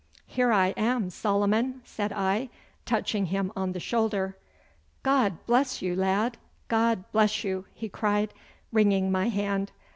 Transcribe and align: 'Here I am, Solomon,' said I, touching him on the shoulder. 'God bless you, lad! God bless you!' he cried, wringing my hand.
'Here 0.25 0.51
I 0.51 0.69
am, 0.77 1.11
Solomon,' 1.11 1.79
said 1.83 2.11
I, 2.11 2.49
touching 2.87 3.27
him 3.27 3.51
on 3.55 3.73
the 3.73 3.79
shoulder. 3.79 4.35
'God 5.03 5.45
bless 5.45 5.83
you, 5.83 5.95
lad! 5.95 6.39
God 6.69 7.03
bless 7.11 7.43
you!' 7.43 7.65
he 7.71 7.87
cried, 7.87 8.33
wringing 8.71 9.11
my 9.11 9.29
hand. 9.29 9.71